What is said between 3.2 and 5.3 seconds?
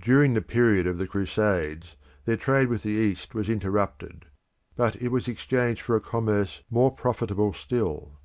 was interrupted but it was